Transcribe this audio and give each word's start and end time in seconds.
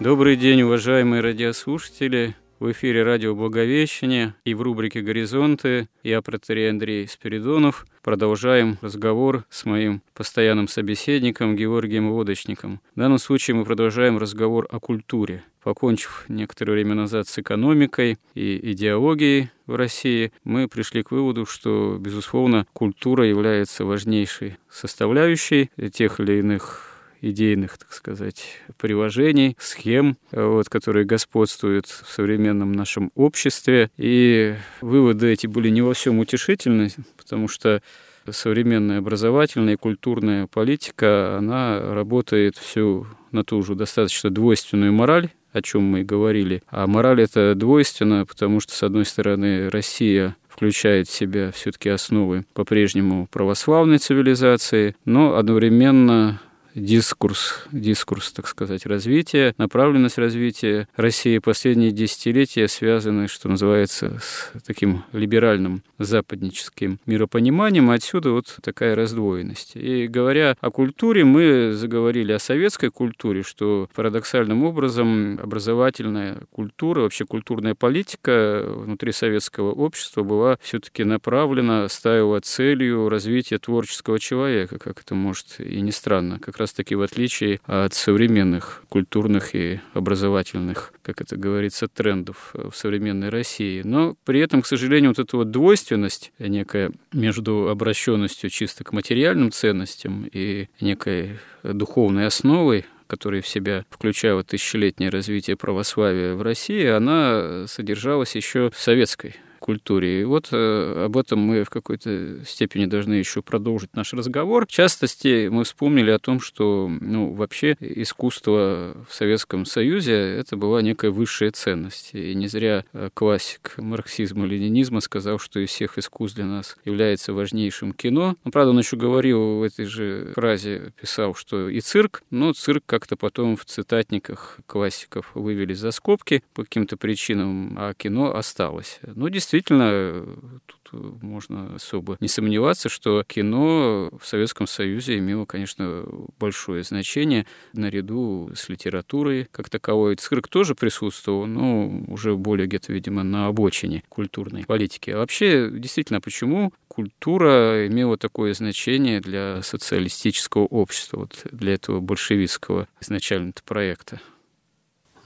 Добрый 0.00 0.36
день, 0.36 0.62
уважаемые 0.62 1.20
радиослушатели. 1.20 2.34
В 2.58 2.72
эфире 2.72 3.02
радио 3.02 3.34
«Благовещение» 3.34 4.34
и 4.46 4.54
в 4.54 4.62
рубрике 4.62 5.02
«Горизонты» 5.02 5.90
я, 6.02 6.22
протерей 6.22 6.70
Андрей 6.70 7.06
Спиридонов, 7.06 7.84
продолжаем 8.02 8.78
разговор 8.80 9.44
с 9.50 9.66
моим 9.66 10.00
постоянным 10.14 10.68
собеседником 10.68 11.54
Георгием 11.54 12.10
Лодочником. 12.10 12.80
В 12.94 12.98
данном 12.98 13.18
случае 13.18 13.56
мы 13.56 13.66
продолжаем 13.66 14.16
разговор 14.16 14.66
о 14.70 14.80
культуре. 14.80 15.44
Покончив 15.62 16.24
некоторое 16.28 16.72
время 16.72 16.94
назад 16.94 17.28
с 17.28 17.38
экономикой 17.38 18.16
и 18.34 18.72
идеологией 18.72 19.50
в 19.66 19.74
России, 19.74 20.32
мы 20.44 20.66
пришли 20.66 21.02
к 21.02 21.10
выводу, 21.10 21.44
что, 21.44 21.98
безусловно, 22.00 22.66
культура 22.72 23.26
является 23.26 23.84
важнейшей 23.84 24.56
составляющей 24.70 25.70
тех 25.92 26.20
или 26.20 26.38
иных 26.38 26.89
идейных, 27.20 27.78
так 27.78 27.92
сказать, 27.92 28.58
приложений, 28.78 29.56
схем, 29.58 30.16
вот, 30.32 30.68
которые 30.68 31.04
господствуют 31.04 31.86
в 31.86 32.10
современном 32.10 32.72
нашем 32.72 33.10
обществе. 33.14 33.90
И 33.96 34.54
выводы 34.80 35.32
эти 35.32 35.46
были 35.46 35.68
не 35.68 35.82
во 35.82 35.94
всем 35.94 36.18
утешительны, 36.18 36.90
потому 37.16 37.48
что 37.48 37.82
современная 38.28 38.98
образовательная 38.98 39.74
и 39.74 39.76
культурная 39.76 40.46
политика, 40.46 41.36
она 41.38 41.80
работает 41.94 42.56
всю 42.56 43.06
на 43.32 43.44
ту 43.44 43.62
же 43.62 43.74
достаточно 43.74 44.30
двойственную 44.30 44.92
мораль, 44.92 45.30
о 45.52 45.62
чем 45.62 45.82
мы 45.82 46.00
и 46.00 46.04
говорили. 46.04 46.62
А 46.68 46.86
мораль 46.86 47.22
это 47.22 47.54
двойственна, 47.54 48.26
потому 48.26 48.60
что, 48.60 48.72
с 48.72 48.82
одной 48.82 49.04
стороны, 49.04 49.68
Россия 49.68 50.36
включает 50.48 51.08
в 51.08 51.12
себя 51.12 51.50
все-таки 51.52 51.88
основы 51.88 52.44
по-прежнему 52.54 53.26
православной 53.30 53.98
цивилизации, 53.98 54.94
но 55.04 55.36
одновременно 55.36 56.40
дискурс, 56.74 57.66
дискурс, 57.72 58.32
так 58.32 58.46
сказать, 58.46 58.86
развития, 58.86 59.54
направленность 59.58 60.18
развития 60.18 60.88
России 60.96 61.38
последние 61.38 61.90
десятилетия 61.90 62.68
связаны, 62.68 63.28
что 63.28 63.48
называется, 63.48 64.18
с 64.20 64.52
таким 64.64 65.04
либеральным 65.12 65.82
западническим 65.98 66.98
миропониманием. 67.06 67.90
Отсюда 67.90 68.30
вот 68.30 68.56
такая 68.62 68.94
раздвоенность. 68.94 69.72
И 69.74 70.06
говоря 70.06 70.56
о 70.60 70.70
культуре, 70.70 71.24
мы 71.24 71.72
заговорили 71.72 72.32
о 72.32 72.38
советской 72.38 72.90
культуре, 72.90 73.42
что 73.42 73.88
парадоксальным 73.94 74.64
образом 74.64 75.38
образовательная 75.42 76.38
культура, 76.50 77.02
вообще 77.02 77.24
культурная 77.24 77.74
политика 77.74 78.64
внутри 78.66 79.12
советского 79.12 79.72
общества 79.72 80.22
была 80.22 80.58
все-таки 80.60 81.04
направлена, 81.04 81.88
ставила 81.88 82.40
целью 82.40 83.08
развития 83.08 83.58
творческого 83.58 84.18
человека, 84.18 84.78
как 84.78 85.00
это 85.00 85.14
может 85.14 85.60
и 85.60 85.80
не 85.80 85.92
странно, 85.92 86.38
как 86.38 86.59
раз-таки 86.60 86.94
в 86.94 87.02
отличие 87.02 87.60
от 87.66 87.94
современных 87.94 88.84
культурных 88.88 89.54
и 89.54 89.80
образовательных, 89.94 90.92
как 91.02 91.20
это 91.20 91.36
говорится, 91.36 91.88
трендов 91.88 92.52
в 92.54 92.72
современной 92.74 93.30
России. 93.30 93.82
Но 93.84 94.16
при 94.24 94.40
этом, 94.40 94.62
к 94.62 94.66
сожалению, 94.66 95.10
вот 95.10 95.18
эта 95.18 95.36
вот 95.36 95.50
двойственность 95.50 96.32
некая 96.38 96.92
между 97.12 97.68
обращенностью 97.68 98.50
чисто 98.50 98.84
к 98.84 98.92
материальным 98.92 99.50
ценностям 99.50 100.28
и 100.30 100.68
некой 100.80 101.38
духовной 101.62 102.26
основой, 102.26 102.86
которые 103.06 103.42
в 103.42 103.48
себя 103.48 103.84
включают 103.90 104.46
тысячелетнее 104.46 105.10
развитие 105.10 105.56
православия 105.56 106.34
в 106.34 106.42
России, 106.42 106.86
она 106.86 107.66
содержалась 107.66 108.36
еще 108.36 108.70
в 108.70 108.78
советской 108.78 109.34
культуре. 109.60 110.22
И 110.22 110.24
вот 110.24 110.48
э, 110.50 111.04
об 111.04 111.16
этом 111.16 111.38
мы 111.38 111.62
в 111.62 111.70
какой-то 111.70 112.44
степени 112.44 112.86
должны 112.86 113.14
еще 113.14 113.42
продолжить 113.42 113.94
наш 113.94 114.12
разговор. 114.12 114.66
В 114.66 114.72
частности, 114.72 115.48
мы 115.48 115.62
вспомнили 115.62 116.10
о 116.10 116.18
том, 116.18 116.40
что 116.40 116.90
ну, 117.00 117.32
вообще 117.32 117.76
искусство 117.78 118.96
в 119.08 119.14
Советском 119.14 119.64
Союзе 119.64 120.14
это 120.14 120.56
была 120.56 120.82
некая 120.82 121.10
высшая 121.10 121.52
ценность. 121.52 122.10
И 122.14 122.34
не 122.34 122.48
зря 122.48 122.84
э, 122.92 123.10
классик 123.14 123.74
марксизма-ленинизма 123.76 125.00
сказал, 125.00 125.38
что 125.38 125.60
из 125.60 125.68
всех 125.68 125.98
искусств 125.98 126.36
для 126.36 126.46
нас 126.46 126.76
является 126.84 127.32
важнейшим 127.32 127.92
кино. 127.92 128.34
Ну, 128.44 128.50
правда, 128.50 128.70
он 128.70 128.78
еще 128.78 128.96
говорил 128.96 129.58
в 129.58 129.62
этой 129.62 129.84
же 129.84 130.32
фразе, 130.34 130.92
писал, 131.00 131.34
что 131.34 131.68
и 131.68 131.80
цирк, 131.80 132.22
но 132.30 132.52
цирк 132.54 132.82
как-то 132.86 133.16
потом 133.16 133.56
в 133.56 133.64
цитатниках 133.66 134.58
классиков 134.66 135.30
вывели 135.34 135.74
за 135.74 135.90
скобки 135.90 136.42
по 136.54 136.64
каким-то 136.64 136.96
причинам, 136.96 137.76
а 137.78 137.92
кино 137.94 138.34
осталось. 138.34 139.00
Ну, 139.02 139.28
действительно, 139.28 139.49
действительно, 139.50 140.24
тут 140.66 141.22
можно 141.22 141.74
особо 141.74 142.16
не 142.20 142.28
сомневаться, 142.28 142.88
что 142.88 143.24
кино 143.26 144.10
в 144.20 144.26
Советском 144.26 144.66
Союзе 144.66 145.18
имело, 145.18 145.44
конечно, 145.44 146.04
большое 146.38 146.84
значение 146.84 147.46
наряду 147.72 148.50
с 148.54 148.68
литературой 148.68 149.48
как 149.50 149.68
таковой. 149.68 150.16
Цирк 150.16 150.48
тоже 150.48 150.74
присутствовал, 150.74 151.46
но 151.46 151.88
уже 152.06 152.36
более 152.36 152.68
где-то, 152.68 152.92
видимо, 152.92 153.24
на 153.24 153.48
обочине 153.48 154.04
культурной 154.08 154.64
политики. 154.64 155.10
А 155.10 155.18
вообще, 155.18 155.68
действительно, 155.72 156.20
почему 156.20 156.72
культура 156.86 157.86
имела 157.88 158.16
такое 158.16 158.54
значение 158.54 159.20
для 159.20 159.62
социалистического 159.62 160.62
общества, 160.62 161.20
вот 161.20 161.46
для 161.50 161.74
этого 161.74 162.00
большевистского 162.00 162.86
изначально 163.00 163.52
проекта? 163.64 164.20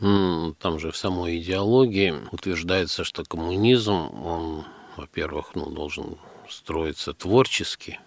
Там 0.00 0.78
же 0.78 0.91
в 0.91 0.97
самой 0.97 1.38
идеологии 1.38 2.15
утверждается, 2.32 3.05
что 3.05 3.25
коммунизм, 3.25 4.10
он, 4.25 4.65
во-первых, 4.97 5.55
ну, 5.55 5.71
должен 5.71 6.19
строиться 6.49 7.12
творчески, 7.15 8.00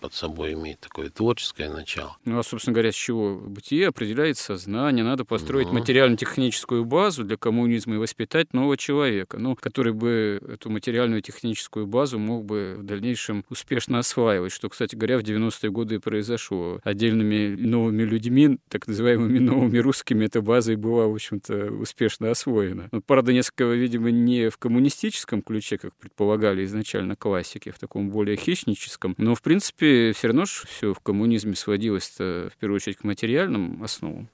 под 0.00 0.14
собой 0.14 0.54
имеет 0.54 0.80
такое 0.80 1.10
творческое 1.10 1.68
начало. 1.68 2.16
Ну, 2.24 2.38
а, 2.38 2.42
собственно 2.42 2.74
говоря, 2.74 2.92
с 2.92 2.94
чего 2.94 3.34
бытие 3.36 3.88
определяет 3.88 4.38
сознание. 4.38 5.04
Надо 5.04 5.24
построить 5.24 5.68
угу. 5.68 5.78
материально-техническую 5.78 6.84
базу 6.84 7.24
для 7.24 7.36
коммунизма 7.36 7.96
и 7.96 7.98
воспитать 7.98 8.52
нового 8.52 8.76
человека, 8.76 9.38
ну, 9.38 9.56
который 9.56 9.92
бы 9.92 10.40
эту 10.48 10.70
материальную 10.70 11.22
техническую 11.22 11.86
базу 11.86 12.18
мог 12.18 12.44
бы 12.44 12.76
в 12.78 12.82
дальнейшем 12.84 13.44
успешно 13.50 13.98
осваивать, 13.98 14.52
что, 14.52 14.68
кстати 14.68 14.94
говоря, 14.94 15.18
в 15.18 15.22
90-е 15.22 15.70
годы 15.70 15.96
и 15.96 15.98
произошло. 15.98 16.80
Отдельными 16.84 17.56
новыми 17.56 18.02
людьми, 18.02 18.58
так 18.68 18.86
называемыми 18.86 19.38
новыми 19.38 19.78
русскими, 19.78 20.24
эта 20.24 20.40
база 20.40 20.72
и 20.72 20.76
была, 20.76 21.06
в 21.06 21.14
общем-то, 21.14 21.72
успешно 21.72 22.30
освоена. 22.30 22.88
Но, 22.92 23.00
правда, 23.00 23.32
несколько, 23.32 23.64
видимо, 23.64 24.10
не 24.10 24.50
в 24.50 24.58
коммунистическом 24.58 25.42
ключе, 25.42 25.78
как 25.78 25.94
предполагали 25.96 26.64
изначально 26.64 27.16
классики, 27.16 27.70
в 27.70 27.78
таком 27.78 28.10
более 28.10 28.36
хищническом, 28.36 29.14
но, 29.18 29.34
в 29.34 29.42
принципе, 29.42 29.87
принципе, 29.88 30.12
все 30.12 30.26
равно 30.28 30.44
все 30.44 30.94
в 30.94 31.00
коммунизме 31.00 31.54
сводилось 31.54 32.14
в 32.18 32.52
первую 32.60 32.76
очередь 32.76 32.98
к 32.98 33.04
материальным 33.04 33.82
основам. 33.82 34.28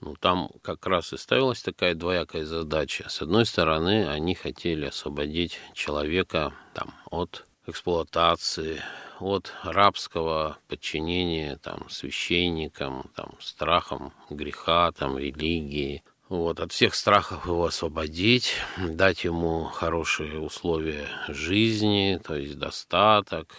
Ну, 0.00 0.16
там 0.16 0.50
как 0.62 0.86
раз 0.86 1.12
и 1.12 1.16
ставилась 1.16 1.62
такая 1.62 1.94
двоякая 1.94 2.44
задача. 2.44 3.08
С 3.08 3.22
одной 3.22 3.46
стороны, 3.46 4.06
они 4.08 4.34
хотели 4.34 4.86
освободить 4.86 5.58
человека 5.72 6.52
там, 6.74 6.94
от 7.10 7.46
эксплуатации, 7.66 8.82
от 9.18 9.52
рабского 9.62 10.58
подчинения 10.68 11.56
там, 11.62 11.88
священникам, 11.88 13.10
там, 13.14 13.34
страхам 13.40 14.12
греха, 14.28 14.92
там, 14.92 15.16
религии. 15.16 16.02
вот, 16.28 16.60
от 16.60 16.72
всех 16.72 16.94
страхов 16.94 17.46
его 17.46 17.64
освободить, 17.64 18.54
дать 18.76 19.24
ему 19.24 19.64
хорошие 19.64 20.38
условия 20.40 21.08
жизни, 21.28 22.20
то 22.22 22.34
есть 22.34 22.58
достаток, 22.58 23.54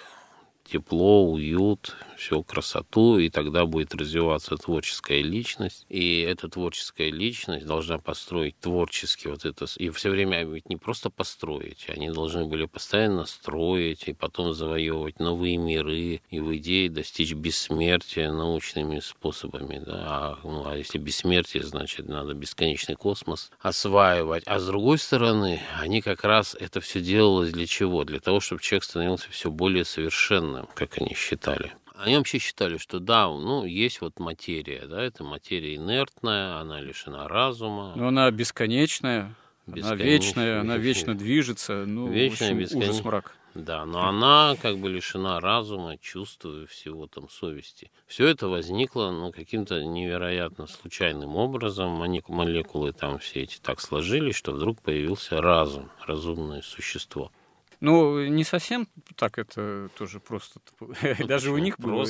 тепло, 0.70 1.32
уют, 1.32 1.96
всю 2.18 2.44
красоту, 2.44 3.20
и 3.20 3.30
тогда 3.30 3.66
будет 3.66 3.94
развиваться 3.94 4.58
творческая 4.58 5.22
личность. 5.22 5.86
И 5.90 6.22
эта 6.22 6.50
творческая 6.50 7.12
личность 7.12 7.66
должна 7.66 7.98
построить 7.98 8.60
творчески 8.60 9.28
вот 9.28 9.46
это. 9.46 9.66
И 9.78 9.90
все 9.90 10.10
время 10.10 10.44
ведь 10.46 10.70
не 10.70 10.78
просто 10.78 11.10
построить, 11.10 11.86
они 11.90 12.10
должны 12.10 12.46
были 12.46 12.66
постоянно 12.66 13.26
строить 13.26 14.08
и 14.08 14.14
потом 14.14 14.54
завоевывать 14.54 15.20
новые 15.20 15.58
миры 15.58 16.22
и 16.30 16.40
в 16.40 16.56
идее 16.58 16.90
достичь 16.90 17.34
бессмертия 17.34 18.32
научными 18.32 19.00
способами. 19.00 19.82
Да? 19.86 19.94
А, 20.06 20.40
ну, 20.44 20.68
а 20.68 20.78
если 20.78 20.98
бессмертие, 20.98 21.64
значит, 21.64 22.08
надо 22.08 22.34
бесконечный 22.34 22.96
космос 22.96 23.52
осваивать. 23.60 24.44
А 24.46 24.60
с 24.60 24.66
другой 24.66 24.98
стороны, 24.98 25.62
они 25.80 26.02
как 26.02 26.24
раз 26.24 26.56
это 26.60 26.82
все 26.82 27.02
делалось 27.02 27.52
для 27.52 27.68
чего? 27.68 28.04
Для 28.04 28.20
того, 28.20 28.40
чтобы 28.40 28.62
человек 28.62 28.84
становился 28.84 29.30
все 29.30 29.52
более 29.52 29.86
совершенным, 29.86 30.55
как 30.74 30.98
они 31.00 31.14
считали. 31.16 31.74
Они 31.98 32.18
вообще 32.18 32.40
считали, 32.40 32.78
что 32.78 33.00
да, 33.00 33.28
ну, 33.28 33.66
есть 33.66 34.02
вот 34.02 34.20
материя, 34.20 34.86
да, 34.86 35.02
это 35.02 35.24
материя 35.24 35.76
инертная, 35.76 36.58
она 36.58 36.82
лишена 36.82 37.28
разума. 37.28 37.94
Но 37.96 38.10
она 38.10 38.30
бесконечная, 38.32 39.34
она 39.66 39.96
вечная, 39.96 40.60
она 40.60 40.78
вечно 40.78 41.16
движется, 41.16 41.86
ну, 41.86 42.08
вечная, 42.10 42.54
в 42.54 42.62
общем, 42.62 42.78
ужас 42.80 43.04
мрак. 43.04 43.36
Да, 43.56 43.86
но 43.86 44.06
она 44.10 44.58
как 44.62 44.78
бы 44.80 44.90
лишена 44.90 45.40
разума, 45.40 45.98
чувства 45.98 46.68
всего 46.68 47.08
там 47.08 47.30
совести. 47.30 47.90
Все 48.06 48.28
это 48.28 48.50
возникло 48.50 49.12
ну, 49.12 49.32
каким-то 49.32 49.82
невероятно 49.82 50.68
случайным 50.68 51.38
образом. 51.38 51.92
Молекулы 51.92 52.92
там 52.92 53.18
все 53.20 53.44
эти 53.44 53.58
так 53.62 53.80
сложились, 53.80 54.36
что 54.36 54.52
вдруг 54.52 54.82
появился 54.82 55.42
разум, 55.42 55.90
разумное 56.06 56.62
существо. 56.62 57.32
Ну, 57.80 58.26
не 58.26 58.44
совсем 58.44 58.88
так 59.16 59.38
это 59.38 59.90
тоже 59.98 60.20
просто. 60.20 60.60
Ну, 61.20 61.28
Даже 61.28 61.52
у 61.52 61.58
них 61.58 61.80
было. 61.80 62.06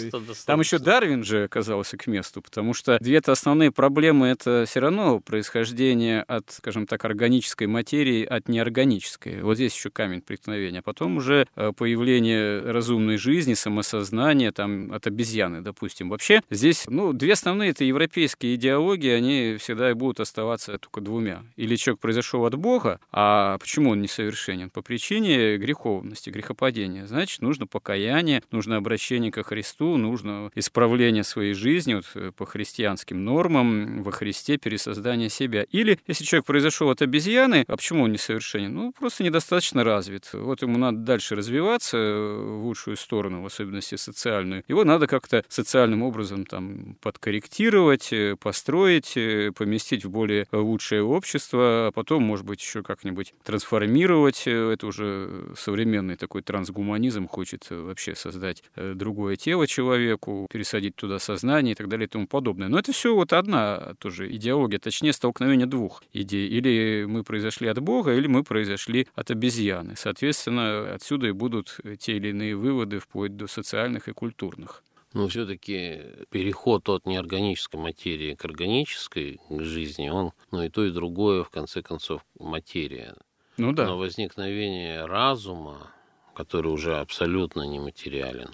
Там 0.45 0.59
еще 0.59 0.79
Дарвин 0.79 1.23
же 1.23 1.43
оказался 1.43 1.97
к 1.97 2.07
месту, 2.07 2.41
потому 2.41 2.73
что 2.73 2.97
две-то 2.99 3.31
основные 3.31 3.71
проблемы 3.71 4.27
это 4.27 4.65
все 4.67 4.79
равно 4.79 5.19
происхождение 5.19 6.21
от, 6.23 6.51
скажем 6.51 6.87
так, 6.87 7.05
органической 7.05 7.67
материи 7.67 8.25
от 8.25 8.47
неорганической. 8.47 9.41
Вот 9.41 9.55
здесь 9.55 9.75
еще 9.75 9.89
камень 9.89 10.21
преткновения. 10.21 10.79
А 10.79 10.81
потом 10.81 11.17
уже 11.17 11.47
э, 11.55 11.71
появление 11.75 12.59
разумной 12.59 13.17
жизни, 13.17 13.53
самосознания 13.53 14.51
там 14.51 14.91
от 14.91 15.07
обезьяны, 15.07 15.61
допустим. 15.61 16.09
Вообще 16.09 16.41
здесь, 16.49 16.85
ну, 16.87 17.13
две 17.13 17.33
основные 17.33 17.71
это 17.71 17.83
европейские 17.83 18.55
идеологии, 18.55 19.11
они 19.11 19.57
всегда 19.59 19.91
и 19.91 19.93
будут 19.93 20.19
оставаться 20.19 20.77
только 20.77 21.01
двумя. 21.01 21.43
Или 21.55 21.75
человек 21.75 21.99
произошел 22.01 22.45
от 22.45 22.55
Бога, 22.55 22.99
а 23.11 23.57
почему 23.57 23.91
он 23.91 24.01
несовершенен? 24.01 24.69
По 24.69 24.81
причине 24.81 25.54
греховности, 25.57 26.29
грехопадения. 26.29 27.05
Значит, 27.05 27.41
нужно 27.41 27.67
покаяние, 27.67 28.41
нужно 28.51 28.77
обращение 28.77 29.31
ко 29.31 29.43
Христу, 29.43 29.97
нужно 29.97 30.51
исправление 30.55 31.23
своей 31.23 31.53
жизни 31.53 31.95
вот, 31.95 32.05
э, 32.15 32.31
по 32.35 32.45
христианским 32.45 33.23
нормам, 33.23 34.03
во 34.03 34.11
Христе 34.11 34.57
пересоздание 34.57 35.29
себя. 35.29 35.65
Или, 35.71 35.99
если 36.07 36.23
человек 36.23 36.45
произошел 36.45 36.89
от 36.89 37.01
обезьяны, 37.01 37.65
а 37.67 37.77
почему 37.77 38.03
он 38.03 38.11
несовершенен? 38.11 38.73
Ну, 38.73 38.91
просто 38.91 39.23
недостаточно 39.23 39.83
развит. 39.83 40.29
Вот 40.33 40.61
ему 40.61 40.77
надо 40.77 40.99
дальше 40.99 41.35
развиваться 41.35 41.97
э, 41.97 42.37
в 42.59 42.65
лучшую 42.65 42.97
сторону, 42.97 43.41
в 43.41 43.45
особенности 43.45 43.95
социальную. 43.95 44.63
Его 44.67 44.83
надо 44.83 45.07
как-то 45.07 45.43
социальным 45.47 46.03
образом 46.03 46.45
там 46.45 46.97
подкорректировать, 47.01 48.11
э, 48.11 48.35
построить, 48.39 49.17
поместить 49.55 50.05
в 50.05 50.09
более 50.09 50.47
лучшее 50.51 51.03
общество, 51.03 51.87
а 51.87 51.91
потом, 51.91 52.23
может 52.23 52.45
быть, 52.45 52.61
еще 52.61 52.83
как-нибудь 52.83 53.33
трансформировать. 53.43 54.47
Это 54.47 54.87
уже 54.87 55.44
современный 55.55 56.15
такой 56.15 56.41
трансгуманизм 56.41 57.27
хочет 57.27 57.67
э, 57.69 57.79
вообще 57.79 58.15
создать 58.15 58.63
э, 58.75 58.93
другое 58.95 59.35
тело 59.35 59.67
человеку, 59.67 60.47
пересадить 60.51 60.95
туда 60.95 61.19
сознание 61.19 61.73
и 61.73 61.75
так 61.75 61.87
далее 61.87 62.07
и 62.07 62.09
тому 62.09 62.27
подобное. 62.27 62.67
Но 62.67 62.79
это 62.79 62.91
все 62.91 63.13
вот 63.13 63.33
одна 63.33 63.95
тоже 63.99 64.31
идеология, 64.35 64.79
точнее 64.79 65.13
столкновение 65.13 65.67
двух 65.67 66.03
идей. 66.13 66.47
Или 66.47 67.05
мы 67.05 67.23
произошли 67.23 67.67
от 67.67 67.79
Бога, 67.79 68.13
или 68.13 68.27
мы 68.27 68.43
произошли 68.43 69.07
от 69.13 69.31
обезьяны. 69.31 69.95
Соответственно, 69.95 70.93
отсюда 70.93 71.27
и 71.27 71.31
будут 71.31 71.79
те 71.99 72.17
или 72.17 72.29
иные 72.29 72.55
выводы 72.55 72.99
вплоть 72.99 73.35
до 73.35 73.47
социальных 73.47 74.07
и 74.07 74.13
культурных. 74.13 74.83
Но 75.15 75.29
все-таки 75.29 76.01
переход 76.29 76.89
от 76.89 77.05
неорганической 77.05 77.79
материи 77.79 78.35
к 78.35 78.43
органической 78.43 79.39
жизни, 79.49 80.09
он, 80.09 80.33
ну 80.51 80.63
и 80.63 80.69
то, 80.69 80.83
и 80.83 80.91
другое, 80.91 81.45
в 81.45 81.49
конце 81.49 81.81
концов, 81.81 82.21
материя. 82.37 83.15
Ну 83.57 83.71
да. 83.71 83.85
Но 83.85 83.97
возникновение 83.97 85.05
разума, 85.05 85.91
который 86.33 86.67
уже 86.67 86.97
абсолютно 86.97 87.63
нематериален. 87.63 88.49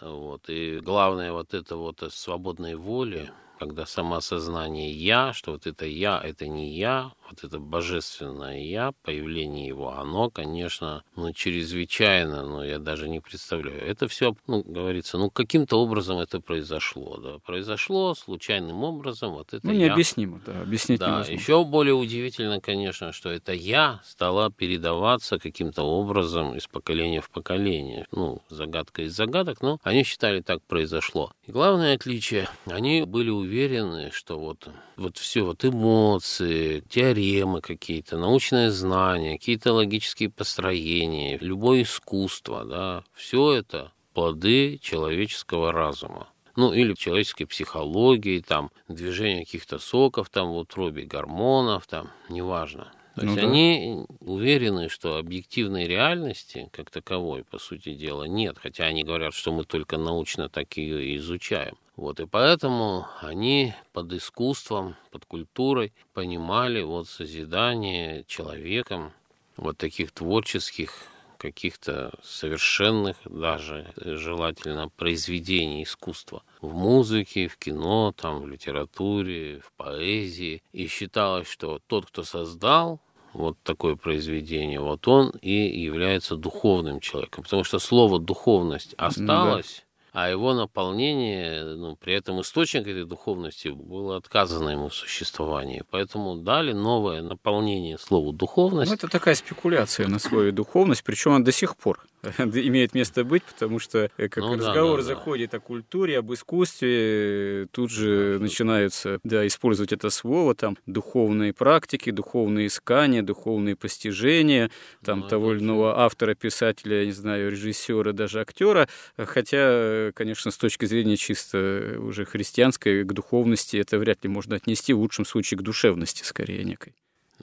Вот. 0.00 0.48
И 0.48 0.80
главное 0.80 1.32
вот 1.32 1.54
это 1.54 1.76
вот 1.76 2.02
свободной 2.12 2.74
воли, 2.74 3.32
когда 3.58 3.86
самоосознание 3.86 4.90
«я», 4.90 5.32
что 5.32 5.52
вот 5.52 5.66
это 5.66 5.86
«я»— 5.86 6.20
это 6.24 6.46
не 6.46 6.76
«я», 6.76 7.12
вот 7.28 7.44
это 7.44 7.58
божественное 7.58 8.58
«я», 8.60 8.92
появление 9.02 9.66
его, 9.66 9.90
оно, 9.92 10.30
конечно, 10.30 11.02
ну, 11.16 11.32
чрезвычайно, 11.32 12.44
ну, 12.44 12.62
я 12.62 12.78
даже 12.78 13.08
не 13.08 13.20
представляю. 13.20 13.80
Это 13.86 14.08
все, 14.08 14.34
ну, 14.46 14.62
говорится, 14.64 15.18
ну, 15.18 15.30
каким-то 15.30 15.76
образом 15.80 16.18
это 16.18 16.40
произошло, 16.40 17.18
да, 17.18 17.38
произошло 17.44 18.14
случайным 18.14 18.82
образом, 18.82 19.32
вот 19.32 19.52
это 19.52 19.66
Ну, 19.66 19.72
необъяснимо, 19.72 20.40
я. 20.46 20.52
да, 20.52 20.60
объяснить 20.62 20.98
да, 21.00 21.06
невозможно. 21.08 21.32
еще 21.32 21.64
более 21.64 21.94
удивительно, 21.94 22.60
конечно, 22.60 23.12
что 23.12 23.30
это 23.30 23.52
«я» 23.52 24.00
стало 24.04 24.50
передаваться 24.50 25.38
каким-то 25.38 25.82
образом 25.82 26.56
из 26.56 26.66
поколения 26.66 27.20
в 27.20 27.30
поколение. 27.30 28.06
Ну, 28.12 28.40
загадка 28.48 29.02
из 29.02 29.14
загадок, 29.14 29.60
но 29.60 29.78
они 29.82 30.02
считали, 30.04 30.40
так 30.40 30.62
произошло. 30.62 31.32
И 31.46 31.52
главное 31.52 31.94
отличие, 31.94 32.48
они 32.66 33.02
были 33.02 33.30
уверены, 33.30 34.10
что 34.12 34.38
вот, 34.38 34.68
вот 34.96 35.16
все, 35.18 35.42
вот 35.42 35.64
эмоции, 35.64 36.82
теория 36.88 37.17
теоремы 37.18 37.60
какие-то, 37.60 38.16
научное 38.16 38.70
знание, 38.70 39.38
какие-то 39.38 39.72
логические 39.72 40.30
построения, 40.30 41.38
любое 41.40 41.82
искусство, 41.82 42.64
да, 42.64 43.04
все 43.14 43.52
это 43.52 43.92
плоды 44.14 44.78
человеческого 44.78 45.72
разума. 45.72 46.28
Ну, 46.56 46.72
или 46.72 46.94
человеческой 46.94 47.44
психологии, 47.44 48.40
там, 48.40 48.70
движение 48.88 49.44
каких-то 49.44 49.78
соков, 49.78 50.28
там, 50.28 50.48
в 50.48 50.56
утробе 50.56 51.04
гормонов, 51.04 51.86
там, 51.86 52.10
неважно. 52.28 52.92
То 53.14 53.24
ну 53.24 53.32
есть 53.32 53.42
да. 53.42 53.48
они 53.48 54.06
уверены, 54.20 54.88
что 54.88 55.18
объективной 55.18 55.86
реальности, 55.86 56.68
как 56.72 56.90
таковой, 56.90 57.44
по 57.44 57.58
сути 57.58 57.94
дела, 57.94 58.24
нет. 58.24 58.58
Хотя 58.60 58.84
они 58.84 59.04
говорят, 59.04 59.34
что 59.34 59.52
мы 59.52 59.64
только 59.64 59.98
научно 59.98 60.48
так 60.48 60.76
ее 60.76 61.16
изучаем. 61.16 61.76
Вот, 61.98 62.20
и 62.20 62.26
поэтому 62.26 63.08
они 63.20 63.74
под 63.92 64.12
искусством, 64.12 64.94
под 65.10 65.24
культурой 65.24 65.92
понимали 66.14 66.80
вот 66.80 67.08
созидание 67.08 68.22
человеком 68.28 69.12
вот 69.56 69.78
таких 69.78 70.12
творческих 70.12 70.92
каких-то 71.38 72.12
совершенных 72.22 73.16
даже 73.24 73.92
желательно 73.96 74.90
произведений 74.90 75.82
искусства 75.82 76.44
в 76.60 76.72
музыке, 76.72 77.48
в 77.48 77.56
кино, 77.56 78.14
там, 78.16 78.42
в 78.42 78.48
литературе, 78.48 79.58
в 79.58 79.72
поэзии. 79.72 80.62
И 80.72 80.86
считалось, 80.86 81.48
что 81.48 81.80
тот, 81.88 82.06
кто 82.06 82.22
создал 82.22 83.00
вот 83.32 83.56
такое 83.64 83.96
произведение, 83.96 84.78
вот 84.78 85.08
он 85.08 85.30
и 85.42 85.80
является 85.80 86.36
духовным 86.36 87.00
человеком. 87.00 87.42
Потому 87.42 87.64
что 87.64 87.80
слово 87.80 88.20
духовность 88.20 88.94
осталось, 88.98 89.84
а 90.12 90.30
его 90.30 90.54
наполнение, 90.54 91.64
ну, 91.76 91.96
при 91.96 92.14
этом 92.14 92.40
источник 92.40 92.86
этой 92.86 93.04
духовности 93.04 93.68
было 93.68 94.16
отказано 94.16 94.70
ему 94.70 94.88
в 94.88 94.94
существовании. 94.94 95.84
Поэтому 95.90 96.36
дали 96.36 96.72
новое 96.72 97.22
наполнение 97.22 97.98
слову 97.98 98.32
духовность. 98.32 98.90
Ну, 98.90 98.96
это 98.96 99.08
такая 99.08 99.34
спекуляция 99.34 100.08
на 100.08 100.18
свою 100.18 100.52
духовность, 100.52 101.04
причем 101.04 101.32
она 101.32 101.44
до 101.44 101.52
сих 101.52 101.76
пор 101.76 102.00
имеет 102.38 102.94
место 102.94 103.24
быть, 103.24 103.42
потому 103.42 103.78
что 103.78 104.10
э, 104.16 104.28
как 104.28 104.44
ну, 104.44 104.54
разговор 104.54 105.02
да, 105.02 105.08
да, 105.08 105.14
заходит 105.14 105.50
да. 105.50 105.58
о 105.58 105.60
культуре, 105.60 106.18
об 106.18 106.32
искусстве, 106.32 107.68
тут 107.72 107.90
же 107.90 108.36
да, 108.38 108.42
начинаются 108.42 109.20
да, 109.24 109.46
использовать 109.46 109.92
это 109.92 110.10
слово, 110.10 110.54
там, 110.54 110.76
духовные 110.86 111.52
практики, 111.52 112.10
духовные 112.10 112.66
искания, 112.66 113.22
духовные 113.22 113.76
постижения, 113.76 114.70
там, 115.04 115.20
ну, 115.20 115.28
того 115.28 115.52
или 115.52 115.60
иного 115.60 116.00
автора, 116.00 116.34
писателя, 116.34 117.00
я 117.00 117.06
не 117.06 117.12
знаю, 117.12 117.50
режиссера, 117.50 118.12
даже 118.12 118.40
актера, 118.40 118.88
хотя, 119.16 120.07
конечно, 120.12 120.50
с 120.50 120.56
точки 120.56 120.84
зрения 120.86 121.16
чисто 121.16 121.96
уже 121.98 122.24
христианской, 122.24 123.04
к 123.04 123.12
духовности 123.12 123.76
это 123.76 123.98
вряд 123.98 124.24
ли 124.24 124.30
можно 124.30 124.56
отнести, 124.56 124.92
в 124.92 124.98
лучшем 124.98 125.24
случае 125.24 125.58
к 125.58 125.62
душевности, 125.62 126.22
скорее, 126.22 126.64
некой. 126.64 126.94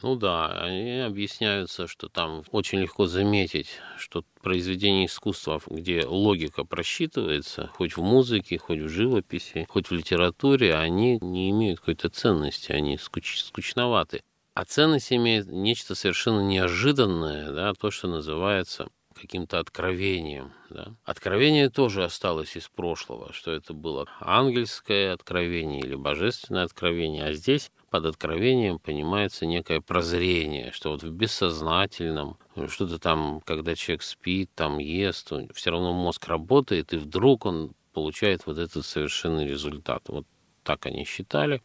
Ну 0.01 0.15
да, 0.17 0.47
они 0.61 0.99
объясняются, 0.99 1.87
что 1.87 2.09
там 2.09 2.43
очень 2.51 2.81
легко 2.81 3.07
заметить, 3.07 3.79
что 3.97 4.25
произведение 4.41 5.05
искусства, 5.05 5.61
где 5.67 6.05
логика 6.05 6.65
просчитывается, 6.65 7.69
хоть 7.73 7.95
в 7.95 8.01
музыке, 8.01 8.57
хоть 8.57 8.79
в 8.79 8.89
живописи, 8.89 9.65
хоть 9.69 9.89
в 9.89 9.93
литературе, 9.93 10.75
они 10.75 11.17
не 11.21 11.49
имеют 11.51 11.79
какой-то 11.79 12.09
ценности, 12.09 12.73
они 12.73 12.97
скуч 12.97 13.39
скучноваты. 13.39 14.21
А 14.53 14.65
ценность 14.65 15.13
имеет 15.13 15.47
нечто 15.47 15.95
совершенно 15.95 16.41
неожиданное, 16.41 17.51
да, 17.51 17.73
то, 17.73 17.89
что 17.89 18.07
называется 18.09 18.89
каким-то 19.19 19.59
откровением. 19.59 20.51
Да? 20.69 20.93
Откровение 21.03 21.69
тоже 21.69 22.03
осталось 22.03 22.55
из 22.55 22.67
прошлого, 22.67 23.33
что 23.33 23.51
это 23.51 23.73
было 23.73 24.07
ангельское 24.19 25.13
откровение 25.13 25.81
или 25.81 25.95
божественное 25.95 26.63
откровение, 26.63 27.25
а 27.25 27.33
здесь 27.33 27.71
под 27.89 28.05
откровением 28.05 28.77
понимается 28.77 29.45
некое 29.45 29.79
прозрение, 29.79 30.71
что 30.71 30.91
вот 30.91 31.03
в 31.03 31.11
бессознательном, 31.11 32.37
что-то 32.67 32.99
там, 32.99 33.41
когда 33.45 33.75
человек 33.75 34.03
спит, 34.03 34.49
там 34.53 34.79
ест, 34.79 35.31
все 35.53 35.71
равно 35.71 35.93
мозг 35.93 36.27
работает, 36.27 36.93
и 36.93 36.97
вдруг 36.97 37.45
он 37.45 37.71
получает 37.93 38.45
вот 38.45 38.57
этот 38.57 38.85
совершенный 38.85 39.47
результат. 39.47 40.03
Вот 40.07 40.25
так 40.63 40.85
они 40.85 41.05
считали. 41.05 41.61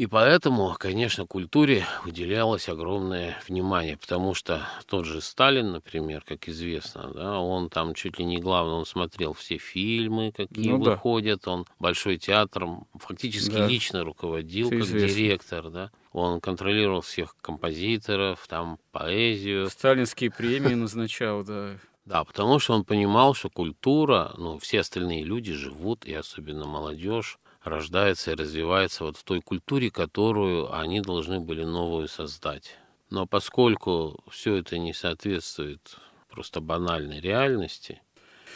И 0.00 0.06
поэтому, 0.06 0.74
конечно, 0.78 1.26
культуре 1.26 1.84
уделялось 2.06 2.70
огромное 2.70 3.38
внимание, 3.46 3.98
потому 3.98 4.32
что 4.32 4.66
тот 4.86 5.04
же 5.04 5.20
Сталин, 5.20 5.72
например, 5.72 6.24
как 6.26 6.48
известно, 6.48 7.10
да, 7.12 7.38
он 7.38 7.68
там 7.68 7.92
чуть 7.92 8.18
ли 8.18 8.24
не 8.24 8.38
главный, 8.38 8.76
он 8.76 8.86
смотрел 8.86 9.34
все 9.34 9.58
фильмы, 9.58 10.32
какие 10.34 10.70
ну, 10.70 10.80
выходят, 10.80 11.42
да. 11.44 11.50
он 11.50 11.66
большой 11.78 12.16
театром 12.16 12.86
фактически 12.94 13.52
да. 13.52 13.66
лично 13.66 14.02
руководил 14.02 14.68
Все 14.68 14.78
как 14.78 14.86
известно. 14.86 15.18
директор, 15.18 15.68
да. 15.70 15.90
Он 16.12 16.40
контролировал 16.40 17.02
всех 17.02 17.36
композиторов, 17.42 18.46
там 18.48 18.78
поэзию. 18.92 19.68
Сталинские 19.68 20.30
премии 20.30 20.72
назначал, 20.76 21.44
да. 21.44 21.76
Да, 22.06 22.24
потому 22.24 22.58
что 22.58 22.72
он 22.72 22.84
понимал, 22.84 23.34
что 23.34 23.50
культура, 23.50 24.32
ну, 24.38 24.58
все 24.60 24.80
остальные 24.80 25.24
люди 25.24 25.52
живут, 25.52 26.06
и 26.06 26.14
особенно 26.14 26.64
молодежь, 26.64 27.38
рождается 27.62 28.32
и 28.32 28.34
развивается 28.34 29.04
вот 29.04 29.16
в 29.16 29.24
той 29.24 29.40
культуре, 29.40 29.90
которую 29.90 30.74
они 30.74 31.00
должны 31.00 31.40
были 31.40 31.64
новую 31.64 32.08
создать. 32.08 32.76
Но 33.10 33.26
поскольку 33.26 34.22
все 34.30 34.56
это 34.56 34.78
не 34.78 34.94
соответствует 34.94 35.96
просто 36.28 36.60
банальной 36.60 37.20
реальности 37.20 38.00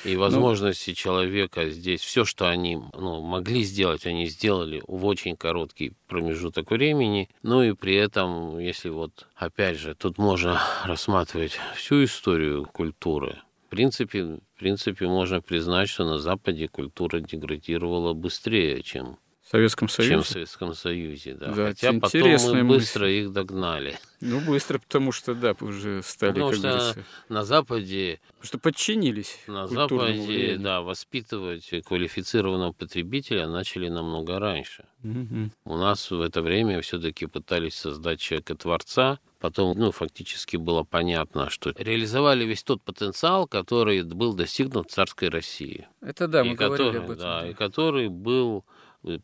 и 0.04 0.14
ну, 0.14 0.20
возможности 0.20 0.90
ну, 0.90 0.94
человека 0.94 1.70
здесь, 1.70 2.00
все, 2.00 2.24
что 2.24 2.48
они 2.48 2.78
ну, 2.92 3.20
могли 3.20 3.64
сделать, 3.64 4.06
они 4.06 4.26
сделали 4.26 4.82
в 4.86 5.04
очень 5.06 5.36
короткий 5.36 5.94
промежуток 6.06 6.70
времени. 6.70 7.28
Ну 7.42 7.62
и 7.62 7.72
при 7.72 7.94
этом, 7.96 8.58
если 8.58 8.90
вот, 8.90 9.26
опять 9.34 9.78
же, 9.78 9.94
тут 9.94 10.18
можно 10.18 10.60
рассматривать 10.84 11.58
всю 11.76 12.04
историю 12.04 12.66
культуры, 12.66 13.40
принципе, 13.74 14.22
в 14.22 14.40
принципе, 14.56 15.08
можно 15.08 15.40
признать, 15.42 15.88
что 15.88 16.04
на 16.04 16.18
Западе 16.18 16.68
культура 16.68 17.18
деградировала 17.18 18.12
быстрее, 18.12 18.82
чем 18.82 19.18
Советском 19.54 19.88
Союзе. 19.88 20.14
Чем 20.14 20.22
в 20.22 20.26
Советском 20.26 20.74
Союзе, 20.74 21.34
да. 21.34 21.46
да 21.52 21.68
Хотя 21.68 21.92
потом 21.92 22.22
мы 22.22 22.64
быстро 22.64 23.04
мысль. 23.04 23.12
их 23.12 23.32
догнали. 23.32 23.96
Ну, 24.20 24.40
быстро, 24.40 24.80
потому 24.80 25.12
что, 25.12 25.32
да, 25.34 25.54
уже 25.60 26.02
стали, 26.02 26.32
потому 26.32 26.50
как 26.50 26.58
что 26.58 26.68
говорится... 26.68 27.04
на 27.28 27.44
Западе... 27.44 28.20
Потому 28.30 28.46
что 28.46 28.58
подчинились 28.58 29.38
На 29.46 29.68
Западе, 29.68 30.20
влиянию. 30.20 30.58
да, 30.58 30.82
воспитывать 30.82 31.70
квалифицированного 31.86 32.72
потребителя 32.72 33.46
начали 33.46 33.88
намного 33.88 34.40
раньше. 34.40 34.86
Угу. 35.04 35.50
У 35.66 35.76
нас 35.76 36.10
в 36.10 36.20
это 36.20 36.42
время 36.42 36.80
все-таки 36.80 37.26
пытались 37.26 37.76
создать 37.76 38.18
человека-творца, 38.18 39.20
Потом, 39.44 39.76
ну, 39.76 39.92
фактически 39.92 40.56
было 40.56 40.84
понятно, 40.84 41.50
что 41.50 41.74
реализовали 41.76 42.46
весь 42.46 42.62
тот 42.62 42.80
потенциал, 42.80 43.46
который 43.46 44.02
был 44.02 44.32
достигнут 44.32 44.90
в 44.90 44.94
царской 44.94 45.28
России. 45.28 45.86
Это 46.00 46.28
да, 46.28 46.44
мы 46.44 46.52
и 46.52 46.54
говорили 46.54 46.86
который, 46.88 47.04
об 47.04 47.10
этом. 47.10 47.18
Да, 47.18 47.40
да, 47.42 47.48
и 47.50 47.52
который 47.52 48.08
был 48.08 48.64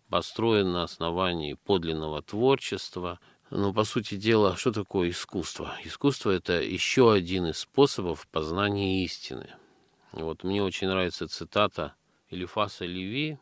построен 0.09 0.73
на 0.73 0.85
основании 0.85 1.55
подлинного 1.55 2.23
творчества. 2.23 3.19
Но, 3.51 3.73
по 3.73 3.85
сути 3.85 4.15
дела, 4.15 4.57
что 4.57 4.73
такое 4.73 5.11
искусство? 5.11 5.75
Искусство– 5.85 6.31
это 6.31 6.61
еще 6.61 7.13
один 7.13 7.47
из 7.47 7.59
способов 7.59 8.29
познания 8.29 9.05
истины. 9.05 9.49
Вот 10.13 10.45
мне 10.45 10.63
очень 10.63 10.89
нравится 10.89 11.27
цитата 11.29 11.95
Элифаса 12.31 12.85
Леви, 12.85 13.39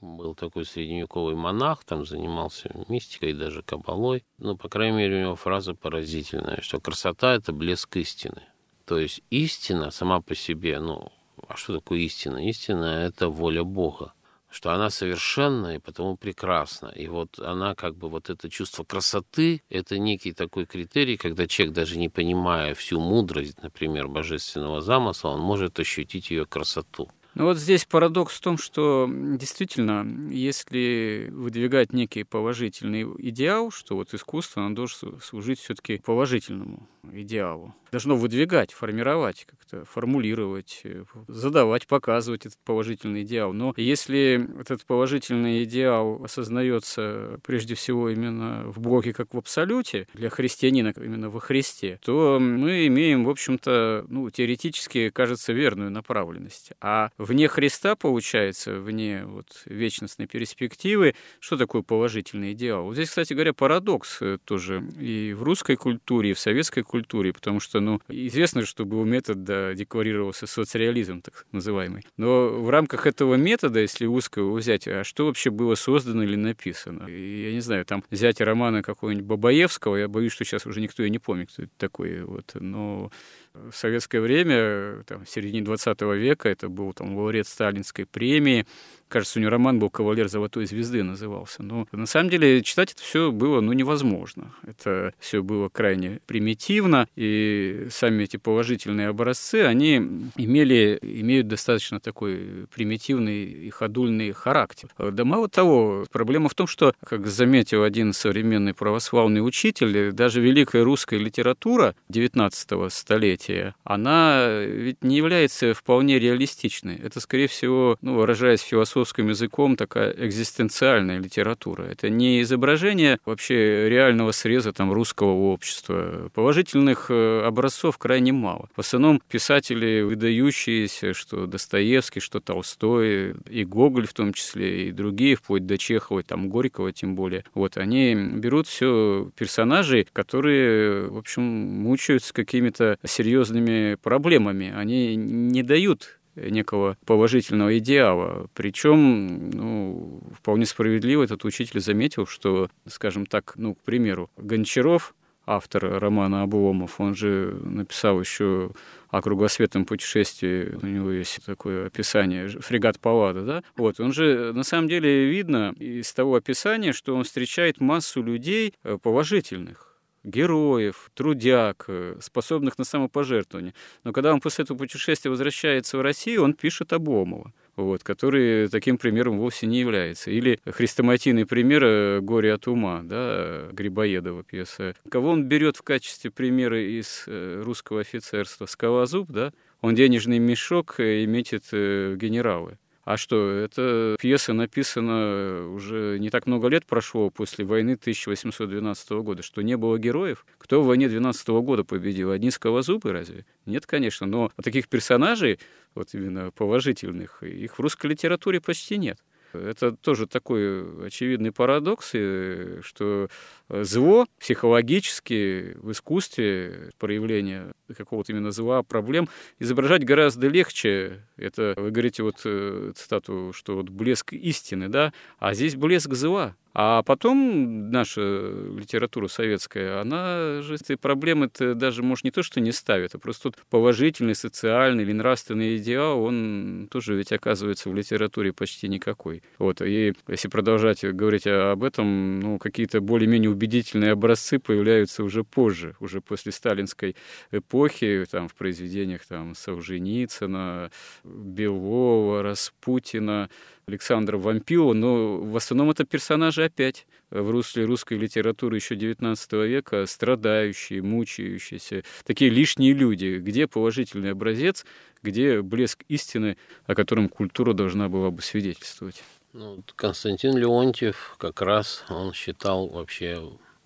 был 0.00 0.36
такой 0.36 0.64
средневековый 0.64 1.34
монах, 1.34 1.82
там 1.84 2.06
занимался 2.06 2.70
мистикой, 2.88 3.32
даже 3.32 3.62
кабалой. 3.62 4.24
Но, 4.38 4.56
по 4.56 4.68
крайней 4.68 4.96
мере, 4.96 5.16
у 5.16 5.20
него 5.22 5.36
фраза 5.36 5.74
поразительная, 5.74 6.60
что 6.60 6.80
красота– 6.80 7.34
это 7.34 7.52
блеск 7.52 7.96
истины. 7.96 8.42
То 8.84 8.96
есть 8.98 9.22
истина 9.30 9.90
сама 9.90 10.20
по 10.20 10.36
себе, 10.36 10.78
ну, 10.78 11.10
а 11.48 11.56
что 11.56 11.74
такое 11.74 11.98
истина? 12.00 12.48
Истина– 12.48 12.84
это 12.84 13.28
воля 13.28 13.64
Бога 13.64 14.12
что 14.50 14.72
она 14.72 14.90
совершенна 14.90 15.76
и 15.76 15.78
потому 15.78 16.16
прекрасна. 16.16 16.88
И 16.88 17.06
вот 17.08 17.38
она 17.38 17.74
как 17.74 17.96
бы 17.96 18.08
вот 18.08 18.30
это 18.30 18.48
чувство 18.48 18.84
красоты, 18.84 19.62
это 19.68 19.98
некий 19.98 20.32
такой 20.32 20.66
критерий, 20.66 21.16
когда 21.16 21.46
человек, 21.46 21.74
даже 21.74 21.98
не 21.98 22.08
понимая 22.08 22.74
всю 22.74 23.00
мудрость, 23.00 23.62
например, 23.62 24.08
божественного 24.08 24.80
замысла, 24.80 25.30
он 25.30 25.40
может 25.40 25.78
ощутить 25.78 26.30
ее 26.30 26.46
красоту. 26.46 27.08
Ну 27.34 27.44
вот 27.44 27.58
здесь 27.58 27.84
парадокс 27.84 28.34
в 28.34 28.40
том, 28.40 28.58
что 28.58 29.08
действительно, 29.08 30.04
если 30.28 31.28
выдвигать 31.30 31.92
некий 31.92 32.24
положительный 32.24 33.04
идеал, 33.18 33.70
что 33.70 33.94
вот 33.94 34.12
искусство, 34.12 34.64
оно 34.64 34.74
должно 34.74 35.20
служить 35.20 35.60
все-таки 35.60 35.98
положительному 35.98 36.88
идеалу, 37.12 37.74
должно 37.90 38.16
выдвигать, 38.16 38.72
формировать, 38.72 39.46
как-то 39.46 39.84
формулировать, 39.84 40.80
э, 40.84 41.04
задавать, 41.26 41.86
показывать 41.86 42.46
этот 42.46 42.58
положительный 42.64 43.22
идеал. 43.22 43.52
Но 43.52 43.72
если 43.76 44.48
этот 44.60 44.84
положительный 44.84 45.64
идеал 45.64 46.22
осознается 46.24 47.40
прежде 47.44 47.74
всего 47.74 48.10
именно 48.10 48.64
в 48.66 48.80
Боге 48.80 49.12
как 49.12 49.34
в 49.34 49.38
абсолюте, 49.38 50.06
для 50.14 50.30
христианина 50.30 50.92
именно 50.96 51.30
во 51.30 51.40
Христе, 51.40 51.98
то 52.04 52.38
мы 52.40 52.86
имеем, 52.86 53.24
в 53.24 53.30
общем-то, 53.30 54.06
ну, 54.08 54.30
теоретически, 54.30 55.10
кажется, 55.10 55.52
верную 55.52 55.90
направленность. 55.90 56.72
А 56.80 57.10
вне 57.18 57.48
Христа, 57.48 57.96
получается, 57.96 58.74
вне 58.74 59.24
вот 59.24 59.62
вечностной 59.64 60.26
перспективы, 60.26 61.14
что 61.40 61.56
такое 61.56 61.82
положительный 61.82 62.52
идеал? 62.52 62.84
Вот 62.84 62.94
здесь, 62.94 63.08
кстати 63.08 63.32
говоря, 63.32 63.52
парадокс 63.52 64.18
э, 64.20 64.38
тоже 64.44 64.82
и 64.98 65.32
в 65.32 65.42
русской 65.42 65.76
культуре, 65.76 66.30
и 66.30 66.34
в 66.34 66.38
советской 66.38 66.82
культуре, 66.82 66.97
потому 67.06 67.60
что, 67.60 67.80
ну, 67.80 68.00
известно, 68.08 68.64
что 68.64 68.84
был 68.84 69.04
метод, 69.04 69.44
да, 69.44 69.74
декларировался 69.74 70.46
соцреализм, 70.46 71.22
так 71.22 71.46
называемый. 71.52 72.04
Но 72.16 72.48
в 72.48 72.70
рамках 72.70 73.06
этого 73.06 73.34
метода, 73.36 73.80
если 73.80 74.06
узко 74.06 74.40
его 74.40 74.54
взять, 74.54 74.88
а 74.88 75.04
что 75.04 75.26
вообще 75.26 75.50
было 75.50 75.74
создано 75.74 76.22
или 76.22 76.36
написано? 76.36 77.08
Я 77.08 77.52
не 77.52 77.60
знаю, 77.60 77.84
там 77.84 78.04
взять 78.10 78.40
романы 78.40 78.82
какого-нибудь 78.82 79.24
Бабаевского, 79.24 79.96
я 79.96 80.08
боюсь, 80.08 80.32
что 80.32 80.44
сейчас 80.44 80.66
уже 80.66 80.80
никто 80.80 81.02
и 81.02 81.10
не 81.10 81.18
помнит, 81.18 81.50
кто 81.52 81.62
это 81.62 81.72
такой, 81.76 82.22
вот, 82.22 82.52
но 82.54 83.10
в 83.54 83.72
советское 83.72 84.20
время, 84.20 85.02
там, 85.04 85.24
в 85.24 85.30
середине 85.30 85.62
20 85.62 86.00
века, 86.02 86.48
это 86.48 86.68
был 86.68 86.92
там 86.92 87.16
лауреат 87.16 87.46
Сталинской 87.46 88.06
премии, 88.06 88.66
Кажется, 89.08 89.38
у 89.38 89.42
него 89.42 89.50
роман 89.50 89.78
был 89.78 89.88
«Кавалер 89.90 90.28
золотой 90.28 90.66
звезды» 90.66 91.02
назывался. 91.02 91.62
Но 91.62 91.86
на 91.92 92.06
самом 92.06 92.30
деле 92.30 92.62
читать 92.62 92.92
это 92.92 93.02
все 93.02 93.32
было 93.32 93.60
ну, 93.60 93.72
невозможно. 93.72 94.52
Это 94.66 95.14
все 95.18 95.42
было 95.42 95.68
крайне 95.70 96.20
примитивно, 96.26 97.08
и 97.16 97.88
сами 97.90 98.24
эти 98.24 98.36
положительные 98.36 99.08
образцы, 99.08 99.62
они 99.62 99.96
имели, 100.36 100.98
имеют 101.00 101.48
достаточно 101.48 102.00
такой 102.00 102.66
примитивный 102.74 103.44
и 103.44 103.70
ходульный 103.70 104.32
характер. 104.32 104.90
Да 104.98 105.24
мало 105.24 105.48
того, 105.48 106.04
проблема 106.12 106.48
в 106.48 106.54
том, 106.54 106.66
что, 106.66 106.94
как 107.04 107.26
заметил 107.26 107.82
один 107.82 108.12
современный 108.12 108.74
православный 108.74 109.46
учитель, 109.46 110.12
даже 110.12 110.40
великая 110.40 110.84
русская 110.84 111.18
литература 111.18 111.94
XIX 112.10 112.90
столетия, 112.90 113.74
она 113.84 114.48
ведь 114.60 115.02
не 115.02 115.16
является 115.16 115.72
вполне 115.72 116.18
реалистичной. 116.18 116.96
Это, 116.96 117.20
скорее 117.20 117.48
всего, 117.48 117.96
ну, 118.02 118.14
выражаясь 118.14 118.60
философски 118.60 118.97
философским 118.98 119.28
языком 119.28 119.76
такая 119.76 120.10
экзистенциальная 120.10 121.18
литература. 121.18 121.84
Это 121.84 122.10
не 122.10 122.42
изображение 122.42 123.18
вообще 123.24 123.88
реального 123.88 124.32
среза 124.32 124.72
там, 124.72 124.92
русского 124.92 125.30
общества. 125.52 126.30
Положительных 126.34 127.06
э, 127.10 127.42
образцов 127.44 127.96
крайне 127.98 128.32
мало. 128.32 128.68
В 128.74 128.80
основном 128.80 129.22
писатели 129.28 130.02
выдающиеся, 130.02 131.14
что 131.14 131.46
Достоевский, 131.46 132.20
что 132.20 132.40
Толстой, 132.40 133.36
и 133.48 133.64
Гоголь 133.64 134.08
в 134.08 134.14
том 134.14 134.32
числе, 134.32 134.88
и 134.88 134.92
другие, 134.92 135.36
вплоть 135.36 135.66
до 135.66 135.78
Чехова, 135.78 136.22
там 136.24 136.48
Горького 136.48 136.92
тем 136.92 137.14
более. 137.14 137.44
Вот 137.54 137.76
они 137.76 138.14
берут 138.14 138.66
все 138.66 139.30
персонажей, 139.36 140.08
которые, 140.12 141.08
в 141.08 141.16
общем, 141.16 141.42
мучаются 141.42 142.34
какими-то 142.34 142.98
серьезными 143.04 143.94
проблемами. 143.94 144.72
Они 144.76 145.14
не 145.14 145.62
дают 145.62 146.17
некого 146.50 146.96
положительного 147.04 147.78
идеала. 147.78 148.48
Причем, 148.54 149.50
ну, 149.50 150.22
вполне 150.36 150.66
справедливо 150.66 151.24
этот 151.24 151.44
учитель 151.44 151.80
заметил, 151.80 152.26
что, 152.26 152.70
скажем 152.86 153.26
так, 153.26 153.54
ну, 153.56 153.74
к 153.74 153.82
примеру, 153.82 154.30
Гончаров 154.36 155.14
автор 155.48 155.98
романа 155.98 156.42
Обломов, 156.42 157.00
он 157.00 157.14
же 157.14 157.58
написал 157.64 158.20
еще 158.20 158.70
о 159.08 159.22
кругосветном 159.22 159.86
путешествии, 159.86 160.76
у 160.82 160.86
него 160.86 161.10
есть 161.10 161.40
такое 161.46 161.86
описание, 161.86 162.48
фрегат 162.48 163.00
Паллада, 163.00 163.44
да? 163.44 163.62
Вот, 163.76 163.98
он 163.98 164.12
же, 164.12 164.52
на 164.52 164.62
самом 164.62 164.88
деле, 164.88 165.24
видно 165.24 165.74
из 165.78 166.12
того 166.12 166.34
описания, 166.34 166.92
что 166.92 167.16
он 167.16 167.24
встречает 167.24 167.80
массу 167.80 168.22
людей 168.22 168.74
э, 168.84 168.98
положительных, 169.02 169.87
героев, 170.24 171.10
трудяг, 171.14 171.84
э, 171.88 172.16
способных 172.20 172.78
на 172.78 172.84
самопожертвование. 172.84 173.74
Но 174.04 174.12
когда 174.12 174.32
он 174.32 174.40
после 174.40 174.64
этого 174.64 174.78
путешествия 174.78 175.30
возвращается 175.30 175.98
в 175.98 176.00
Россию, 176.00 176.44
он 176.44 176.54
пишет 176.54 176.92
Обломова 176.92 177.52
вот, 177.82 178.02
который 178.02 178.68
таким 178.68 178.98
примером 178.98 179.38
вовсе 179.38 179.66
не 179.66 179.78
является. 179.78 180.30
Или 180.30 180.60
хрестоматийный 180.66 181.46
пример 181.46 181.84
э, 181.84 182.20
«Горе 182.20 182.52
от 182.52 182.66
ума», 182.66 183.02
да, 183.04 183.68
Грибоедова 183.72 184.42
пьеса. 184.42 184.94
Кого 185.08 185.30
он 185.30 185.44
берет 185.44 185.76
в 185.76 185.82
качестве 185.82 186.30
примера 186.30 186.80
из 186.80 187.24
э, 187.26 187.62
русского 187.64 188.00
офицерства? 188.00 188.66
Скалозуб, 188.66 189.30
да? 189.30 189.52
Он 189.80 189.94
денежный 189.94 190.40
мешок 190.40 190.98
метит 190.98 191.66
генералы. 191.70 192.78
А 193.08 193.16
что, 193.16 193.50
эта 193.50 194.16
пьеса 194.20 194.52
написана 194.52 195.66
уже 195.72 196.18
не 196.18 196.28
так 196.28 196.46
много 196.46 196.68
лет 196.68 196.84
прошло 196.84 197.30
после 197.30 197.64
войны 197.64 197.92
1812 197.92 199.10
года, 199.22 199.42
что 199.42 199.62
не 199.62 199.78
было 199.78 199.98
героев. 199.98 200.44
Кто 200.58 200.82
в 200.82 200.86
войне 200.86 201.08
12 201.08 201.48
года 201.48 201.84
победил? 201.84 202.32
Одни 202.32 202.50
скалозубы 202.50 203.10
разве? 203.10 203.46
Нет, 203.64 203.86
конечно, 203.86 204.26
но 204.26 204.52
таких 204.62 204.88
персонажей, 204.88 205.58
вот 205.94 206.12
именно 206.12 206.50
положительных, 206.50 207.42
их 207.42 207.78
в 207.78 207.80
русской 207.80 208.08
литературе 208.08 208.60
почти 208.60 208.98
нет. 208.98 209.18
Это 209.52 209.92
тоже 209.92 210.26
такой 210.26 211.06
очевидный 211.06 211.52
парадокс, 211.52 212.08
что 212.08 213.28
зло 213.68 214.26
психологически 214.38 215.76
в 215.76 215.92
искусстве 215.92 216.90
проявление 216.98 217.72
какого-то 217.96 218.32
именно 218.32 218.50
зла, 218.50 218.82
проблем, 218.82 219.28
изображать 219.58 220.04
гораздо 220.04 220.48
легче. 220.48 221.24
Это, 221.36 221.74
вы 221.76 221.90
говорите 221.90 222.22
вот 222.22 222.40
э, 222.44 222.92
цитату, 222.94 223.52
что 223.54 223.76
вот 223.76 223.88
блеск 223.88 224.32
истины, 224.32 224.88
да, 224.88 225.12
а 225.38 225.54
здесь 225.54 225.74
блеск 225.74 226.12
зла. 226.14 226.54
А 226.80 227.02
потом 227.02 227.90
наша 227.90 228.20
литература 228.20 229.26
советская, 229.26 230.00
она 230.00 230.62
же 230.62 230.76
эти 230.76 230.94
проблемы 230.94 231.46
-то 231.46 231.74
даже, 231.74 232.04
может, 232.04 232.22
не 232.24 232.30
то, 232.30 232.44
что 232.44 232.60
не 232.60 232.70
ставит, 232.70 233.16
а 233.16 233.18
просто 233.18 233.50
тут 233.50 233.56
положительный 233.68 234.36
социальный 234.36 235.02
или 235.02 235.10
нравственный 235.10 235.76
идеал, 235.78 236.22
он 236.22 236.86
тоже 236.88 237.16
ведь 237.16 237.32
оказывается 237.32 237.90
в 237.90 237.96
литературе 237.96 238.52
почти 238.52 238.86
никакой. 238.86 239.42
Вот, 239.58 239.82
и 239.82 240.14
если 240.28 240.46
продолжать 240.46 241.04
говорить 241.04 241.48
об 241.48 241.82
этом, 241.82 242.38
ну, 242.38 242.58
какие-то 242.58 243.00
более-менее 243.00 243.50
убедительные 243.50 244.12
образцы 244.12 244.60
появляются 244.60 245.24
уже 245.24 245.42
позже, 245.42 245.96
уже 245.98 246.20
после 246.20 246.52
сталинской 246.52 247.16
эпохи, 247.50 248.24
там, 248.30 248.46
в 248.46 248.54
произведениях 248.54 249.26
там, 249.26 249.56
Солженицына, 249.56 250.92
Белова, 251.24 252.44
Распутина, 252.44 253.50
Александра 253.88 254.36
Вампилова, 254.36 254.92
но 254.92 255.38
в 255.38 255.56
основном 255.56 255.90
это 255.90 256.04
персонажи 256.04 256.64
опять 256.64 257.06
в 257.30 257.50
русле 257.50 257.84
русской 257.84 258.18
литературы 258.18 258.76
еще 258.76 258.94
XIX 258.94 259.66
века, 259.66 260.04
страдающие, 260.06 261.02
мучающиеся, 261.02 262.04
такие 262.24 262.50
лишние 262.50 262.92
люди, 262.92 263.38
где 263.38 263.66
положительный 263.66 264.32
образец, 264.32 264.84
где 265.22 265.62
блеск 265.62 266.04
истины, 266.08 266.58
о 266.86 266.94
котором 266.94 267.30
культура 267.30 267.72
должна 267.72 268.10
была 268.10 268.30
бы 268.30 268.42
свидетельствовать. 268.42 269.22
Ну, 269.54 269.82
Константин 269.96 270.58
Леонтьев 270.58 271.36
как 271.38 271.62
раз, 271.62 272.04
он 272.10 272.34
считал 272.34 272.88
вообще 272.88 273.42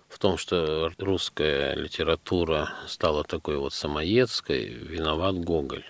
в 0.09 0.19
том, 0.19 0.37
что 0.37 0.91
русская 0.99 1.75
литература 1.77 2.71
стала 2.89 3.23
такой 3.23 3.57
вот 3.57 3.73
самоедской, 3.73 4.65
виноват 4.65 5.37
Гоголь. 5.37 5.85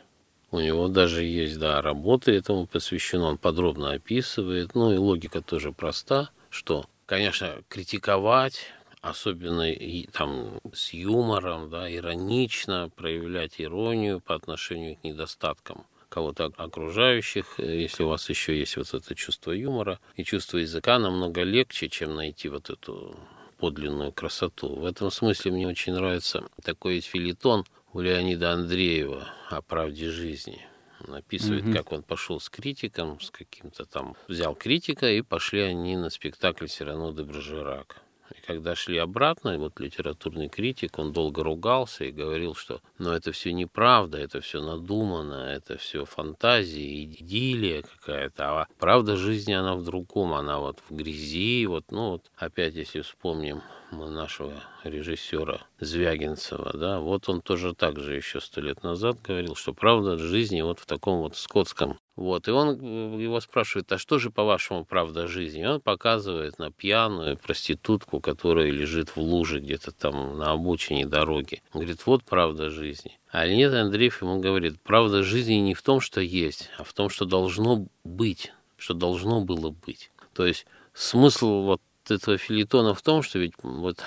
У 0.52 0.60
него 0.60 0.88
даже 0.88 1.24
есть, 1.24 1.58
да, 1.58 1.80
работы 1.80 2.32
этому 2.32 2.66
посвящены, 2.66 3.24
он 3.24 3.38
подробно 3.38 3.92
описывает. 3.92 4.74
Ну 4.74 4.92
и 4.92 4.98
логика 4.98 5.40
тоже 5.40 5.72
проста, 5.72 6.28
что, 6.50 6.84
конечно, 7.06 7.62
критиковать, 7.68 8.66
особенно 9.00 9.72
и, 9.72 10.06
там 10.08 10.60
с 10.74 10.92
юмором, 10.92 11.70
да, 11.70 11.90
иронично 11.90 12.90
проявлять 12.94 13.54
иронию 13.62 14.20
по 14.20 14.34
отношению 14.34 14.96
к 14.96 15.04
недостаткам 15.04 15.86
кого-то 16.10 16.52
окружающих, 16.58 17.58
если 17.58 18.02
у 18.02 18.08
вас 18.08 18.28
еще 18.28 18.58
есть 18.58 18.76
вот 18.76 18.92
это 18.92 19.14
чувство 19.14 19.52
юмора 19.52 19.98
и 20.16 20.24
чувство 20.24 20.58
языка, 20.58 20.98
намного 20.98 21.42
легче, 21.42 21.88
чем 21.88 22.14
найти 22.14 22.50
вот 22.50 22.68
эту 22.68 23.16
подлинную 23.56 24.12
красоту. 24.12 24.68
В 24.74 24.84
этом 24.84 25.10
смысле 25.10 25.52
мне 25.52 25.66
очень 25.66 25.94
нравится 25.94 26.44
такой 26.62 27.00
филитон 27.00 27.64
у 27.92 28.00
Леонида 28.00 28.52
Андреева 28.52 29.28
о 29.50 29.60
правде 29.60 30.10
жизни. 30.10 30.66
Он 31.06 31.14
описывает, 31.14 31.64
угу. 31.64 31.72
как 31.72 31.92
он 31.92 32.02
пошел 32.02 32.40
с 32.40 32.48
критиком, 32.48 33.20
с 33.20 33.30
каким-то 33.30 33.84
там, 33.84 34.16
взял 34.28 34.54
критика, 34.54 35.10
и 35.10 35.20
пошли 35.20 35.60
они 35.60 35.96
на 35.96 36.10
спектакль 36.10 36.68
Сирано 36.68 37.12
де 37.12 37.22
Бражерак. 37.22 38.00
Когда 38.46 38.74
шли 38.74 38.98
обратно, 38.98 39.56
вот 39.58 39.78
литературный 39.78 40.48
критик, 40.48 40.98
он 40.98 41.12
долго 41.12 41.44
ругался 41.44 42.04
и 42.04 42.10
говорил, 42.10 42.54
что 42.54 42.80
ну, 42.98 43.10
это 43.10 43.30
все 43.32 43.52
неправда, 43.52 44.18
это 44.18 44.40
все 44.40 44.60
надумано, 44.60 45.34
это 45.34 45.76
все 45.76 46.04
фантазии, 46.04 47.04
идиллия 47.04 47.82
какая-то. 47.82 48.62
А 48.62 48.66
правда 48.78 49.16
жизни, 49.16 49.52
она 49.52 49.76
в 49.76 49.84
другом, 49.84 50.34
она 50.34 50.58
вот 50.58 50.80
в 50.88 50.94
грязи. 50.94 51.66
Вот, 51.66 51.84
ну 51.90 52.10
вот 52.10 52.30
опять, 52.36 52.74
если 52.74 53.02
вспомним 53.02 53.62
нашего 53.92 54.54
режиссера 54.84 55.60
Звягинцева, 55.78 56.72
да, 56.74 57.00
вот 57.00 57.28
он 57.28 57.42
тоже 57.42 57.74
так 57.74 58.00
же 58.00 58.16
еще 58.16 58.40
сто 58.40 58.60
лет 58.60 58.82
назад 58.82 59.20
говорил, 59.22 59.54
что 59.54 59.72
правда 59.72 60.18
жизни 60.18 60.62
вот 60.62 60.80
в 60.80 60.86
таком 60.86 61.20
вот 61.20 61.36
скотском. 61.36 61.98
Вот, 62.22 62.46
и 62.46 62.52
он 62.52 62.78
э, 62.80 63.20
его 63.20 63.40
спрашивает, 63.40 63.90
а 63.90 63.98
что 63.98 64.20
же, 64.20 64.30
по-вашему, 64.30 64.84
правда 64.84 65.26
жизни? 65.26 65.62
И 65.62 65.66
он 65.66 65.80
показывает 65.80 66.56
на 66.60 66.70
пьяную 66.70 67.36
проститутку, 67.36 68.20
которая 68.20 68.70
лежит 68.70 69.16
в 69.16 69.16
луже 69.16 69.58
где-то 69.58 69.90
там 69.90 70.38
на 70.38 70.52
обочине 70.52 71.04
дороги. 71.04 71.64
Он 71.72 71.80
говорит, 71.80 72.06
вот 72.06 72.22
правда 72.22 72.70
жизни. 72.70 73.18
А 73.32 73.44
Леонид 73.44 73.72
Андреев 73.72 74.22
ему 74.22 74.38
говорит, 74.38 74.80
правда 74.82 75.24
жизни 75.24 75.54
не 75.54 75.74
в 75.74 75.82
том, 75.82 76.00
что 76.00 76.20
есть, 76.20 76.70
а 76.78 76.84
в 76.84 76.92
том, 76.92 77.08
что 77.10 77.24
должно 77.24 77.88
быть, 78.04 78.52
что 78.76 78.94
должно 78.94 79.40
было 79.40 79.70
быть. 79.70 80.12
То 80.32 80.46
есть 80.46 80.64
смысл 80.94 81.62
вот 81.62 81.82
этого 82.08 82.38
филитона 82.38 82.94
в 82.94 83.02
том, 83.02 83.24
что 83.24 83.40
ведь 83.40 83.54
вот 83.64 83.98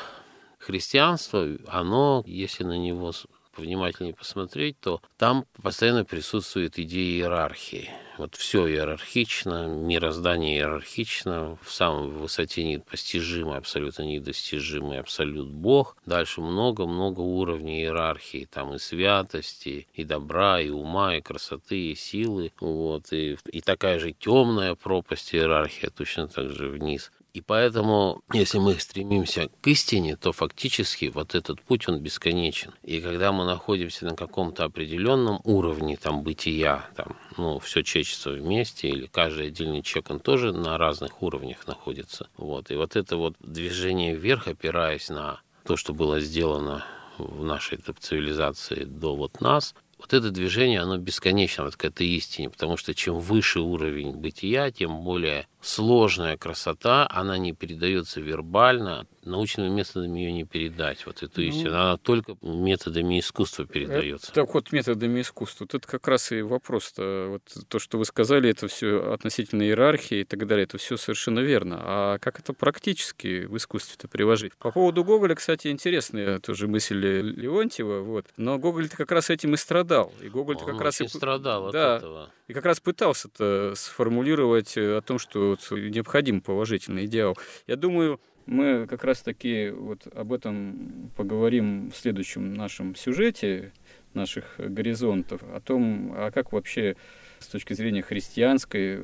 христианство, 0.58 1.46
оно, 1.68 2.24
если 2.26 2.64
на 2.64 2.78
него 2.78 3.12
внимательнее 3.58 4.14
посмотреть, 4.14 4.80
то 4.80 5.02
там 5.18 5.46
постоянно 5.62 6.06
присутствует 6.06 6.80
идея 6.80 7.20
иерархии. 7.20 7.90
Вот 8.18 8.36
все 8.36 8.68
иерархично, 8.68 9.68
мироздание 9.68 10.58
иерархично, 10.58 11.58
в 11.62 11.72
самой 11.72 12.08
высоте 12.08 12.64
непостижимый, 12.64 13.58
абсолютно 13.58 14.04
недостижимый 14.04 15.00
абсолют 15.00 15.50
Бог. 15.50 15.98
Дальше 16.06 16.40
много-много 16.40 17.20
уровней 17.20 17.82
иерархии, 17.82 18.48
там 18.50 18.74
и 18.74 18.80
святости, 18.80 19.88
и 19.94 20.06
добра, 20.06 20.62
и 20.62 20.70
ума, 20.70 21.16
и 21.18 21.22
красоты, 21.22 21.92
и 21.92 21.96
силы. 21.96 22.54
Вот, 22.62 23.12
и, 23.12 23.38
и 23.52 23.60
такая 23.60 24.00
же 24.00 24.14
темная 24.14 24.76
пропасть 24.76 25.36
иерархия 25.36 25.90
точно 25.90 26.28
так 26.28 26.52
же 26.52 26.70
вниз. 26.70 27.12
И 27.36 27.42
поэтому, 27.42 28.22
если 28.32 28.60
мы 28.60 28.80
стремимся 28.80 29.50
к 29.60 29.68
истине, 29.68 30.16
то 30.16 30.32
фактически 30.32 31.12
вот 31.14 31.36
этот 31.36 31.62
путь, 31.62 31.90
он 31.90 32.00
бесконечен. 32.00 32.72
И 32.82 33.02
когда 33.02 33.34
мы 33.34 33.44
находимся 33.44 34.06
на 34.06 34.16
каком-то 34.16 34.64
определенном 34.64 35.42
уровне 35.44 35.98
там, 35.98 36.24
бытия, 36.24 36.88
там, 36.96 37.18
ну, 37.36 37.60
все 37.60 37.84
человечество 37.84 38.30
вместе, 38.30 38.88
или 38.88 39.08
каждый 39.08 39.48
отдельный 39.48 39.82
человек, 39.82 40.12
он 40.12 40.20
тоже 40.22 40.54
на 40.54 40.78
разных 40.78 41.22
уровнях 41.22 41.68
находится. 41.68 42.30
Вот. 42.38 42.72
И 42.72 42.76
вот 42.76 42.96
это 42.96 43.18
вот 43.18 43.36
движение 43.42 44.16
вверх, 44.16 44.48
опираясь 44.48 45.10
на 45.10 45.42
то, 45.66 45.76
что 45.76 45.94
было 45.94 46.22
сделано 46.22 46.86
в 47.18 47.44
нашей 47.44 47.80
цивилизации 48.00 48.86
до 48.86 49.14
вот 49.14 49.42
нас, 49.42 49.76
вот 49.98 50.14
это 50.14 50.30
движение, 50.30 50.82
оно 50.82 50.98
бесконечно 50.98 51.64
вот 51.64 51.76
к 51.76 51.86
этой 51.86 52.08
истине, 52.08 52.50
потому 52.50 52.78
что 52.78 52.94
чем 52.94 53.20
выше 53.20 53.60
уровень 53.60 54.12
бытия, 54.12 54.72
тем 54.72 55.02
более 55.04 55.48
сложная 55.66 56.38
красота, 56.38 57.08
она 57.10 57.38
не 57.38 57.52
передается 57.52 58.22
вербально, 58.22 59.08
научными 59.24 59.70
методами 59.70 60.20
ее 60.20 60.32
не 60.32 60.44
передать, 60.44 61.06
вот 61.08 61.24
эту 61.24 61.42
ну, 61.42 61.48
истину, 61.48 61.70
она 61.72 61.98
только 61.98 62.38
методами 62.42 63.20
искусства 63.20 63.66
передается. 63.66 64.32
так 64.32 64.54
вот, 64.54 64.72
методами 64.72 65.22
искусства, 65.22 65.66
это 65.66 65.80
как 65.80 66.08
раз 66.08 66.32
и 66.32 66.42
вопрос-то, 66.44 67.28
вот 67.32 67.68
то, 67.68 67.80
что 67.80 67.98
вы 67.98 68.06
сказали, 68.06 68.50
это 68.50 68.68
все 68.68 69.12
относительно 69.12 69.64
иерархии 69.64 70.20
и 70.20 70.24
так 70.24 70.46
далее, 70.46 70.66
это 70.66 70.78
все 70.78 70.98
совершенно 70.98 71.40
верно. 71.40 71.78
А 71.82 72.18
как 72.20 72.40
это 72.40 72.54
практически 72.54 73.46
в 73.46 73.58
искусстве-то 73.58 74.08
приложить? 74.08 74.54
По 74.58 74.72
поводу 74.72 75.04
Гоголя, 75.04 75.34
кстати, 75.34 75.70
интересная 75.70 76.40
тоже 76.40 76.68
мысль 76.68 76.96
Леонтьева, 76.96 78.02
вот, 78.02 78.28
но 78.38 78.60
Гоголь-то 78.60 78.96
как 78.96 79.12
раз 79.12 79.32
этим 79.32 79.56
и 79.56 79.58
страдал, 79.58 80.14
и 80.22 80.30
Гоголь-то 80.30 80.66
как 80.66 80.80
раз 80.80 81.02
и 81.02 81.08
страдал 81.08 81.72
да, 81.72 81.96
от 81.96 82.04
этого. 82.04 82.30
И 82.48 82.54
как 82.54 82.66
раз 82.66 82.80
пытался-то 82.80 83.74
сформулировать 83.76 84.78
о 84.78 85.02
том, 85.02 85.18
что 85.18 85.55
вот 85.70 85.80
необходим 85.80 86.42
положительный 86.42 87.06
идеал. 87.06 87.38
Я 87.68 87.76
думаю, 87.76 88.20
Мы 88.46 88.86
как 88.88 89.04
раз-таки 89.04 89.70
вот 89.70 90.06
об 90.14 90.32
этом 90.32 91.12
поговорим 91.18 91.90
в 91.90 91.98
следующем 91.98 92.54
нашем 92.54 92.96
сюжете 92.96 93.72
наших 94.14 94.56
горизонтов, 94.58 95.42
о 95.44 95.60
том, 95.60 96.14
а 96.16 96.30
как 96.30 96.52
вообще 96.52 96.96
с 97.40 97.48
точки 97.48 97.74
зрения 97.74 98.04
христианской, 98.04 99.02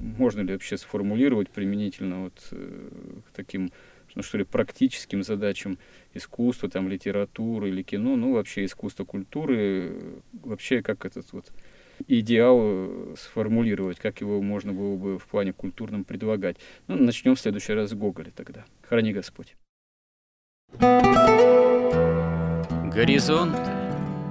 можно 0.00 0.40
ли 0.40 0.52
вообще 0.52 0.76
сформулировать 0.76 1.48
применительно 1.50 2.24
вот 2.24 2.48
э, 2.50 2.90
к 3.28 3.36
таким 3.36 3.70
ну, 4.16 4.22
что 4.22 4.38
ли, 4.38 4.44
практическим 4.44 5.22
задачам 5.22 5.78
искусства, 6.14 6.70
там, 6.70 6.88
литературы 6.88 7.68
или 7.68 7.82
кино, 7.82 8.16
ну, 8.16 8.32
вообще 8.32 8.64
искусства, 8.64 9.04
культуры, 9.04 10.22
вообще 10.32 10.82
как 10.82 11.04
этот 11.04 11.32
вот 11.32 11.52
идеал 12.06 12.58
э, 12.60 13.14
сформулировать, 13.16 13.98
как 13.98 14.20
его 14.20 14.40
можно 14.42 14.72
было 14.72 14.96
бы 14.96 15.18
в 15.18 15.26
плане 15.26 15.52
культурном 15.52 16.04
предлагать. 16.04 16.56
Ну, 16.86 16.96
начнем 16.96 17.34
в 17.34 17.40
следующий 17.40 17.72
раз 17.72 17.90
с 17.90 17.94
Гоголя 17.94 18.30
тогда. 18.34 18.64
Храни 18.82 19.12
Господь. 19.12 19.56
Горизонт 22.96 23.56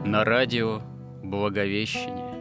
на 0.06 0.24
радио 0.24 0.82
Благовещение. 1.24 2.36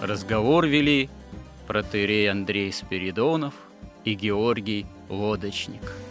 Разговор 0.00 0.66
вели 0.66 1.08
протерей 1.66 2.30
Андрей 2.30 2.72
Спиридонов 2.72 3.54
и 4.04 4.14
Георгий 4.14 4.86
Лодочник. 5.08 6.01